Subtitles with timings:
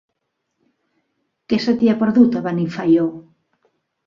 [1.53, 3.05] Què se t'hi ha perdut, a Benifaió?